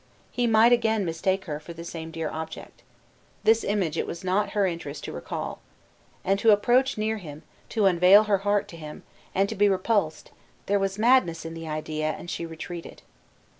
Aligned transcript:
He 0.31 0.47
might 0.47 0.71
again 0.71 1.05
mistake 1.05 1.45
her 1.45 1.59
for 1.59 1.73
the 1.73 1.83
same 1.83 2.09
dear 2.09 2.27
object. 2.27 2.81
This 3.43 3.63
image 3.63 3.99
it 3.99 4.07
was 4.07 4.23
not 4.23 4.53
her 4.53 4.65
interest 4.65 5.03
to 5.03 5.11
recall. 5.11 5.59
And 6.25 6.39
to 6.39 6.49
approach 6.49 6.97
near 6.97 7.17
him, 7.17 7.43
to 7.69 7.85
unveil 7.85 8.23
her 8.23 8.39
heat 8.39 8.67
to 8.69 8.77
him, 8.77 9.03
and 9.35 9.47
to 9.47 9.53
be 9.53 9.69
repulsed 9.69 10.31
there 10.65 10.79
was 10.79 10.97
madness 10.97 11.45
in 11.45 11.53
the 11.53 11.67
idea, 11.67 12.15
and 12.17 12.31
she 12.31 12.47
retreated. 12.47 13.03